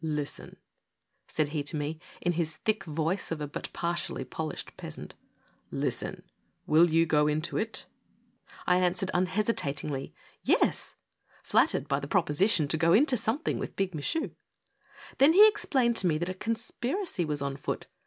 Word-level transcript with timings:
"Listen," 0.23 0.57
said 1.27 1.49
he 1.49 1.61
to 1.61 1.77
me, 1.77 1.99
in 2.21 2.31
his 2.31 2.55
thick 2.55 2.85
voice 2.85 3.29
of 3.29 3.39
a 3.39 3.45
but 3.47 3.71
partially 3.71 4.23
polished 4.23 4.75
peasant," 4.75 5.13
listen: 5.71 6.23
will 6.65 6.89
you 6.89 7.05
go 7.05 7.27
into 7.27 7.55
it?" 7.55 7.85
I 8.65 8.77
answered, 8.77 9.11
unhesitatingly; 9.13 10.11
"Yes!" 10.43 10.95
flattered 11.43 11.87
by 11.87 11.99
the 11.99 12.07
proposition 12.07 12.67
to 12.69 12.77
go 12.77 12.93
into 12.93 13.15
something 13.15 13.59
with 13.59 13.75
Big 13.75 13.93
Michu. 13.93 14.31
Then 15.19 15.33
he 15.33 15.47
explained 15.47 15.97
to 15.97 16.07
me 16.07 16.17
that 16.17 16.29
a 16.29 16.33
conspiracy 16.33 17.23
was 17.23 17.43
on 17.43 17.55
foot. 17.55 17.85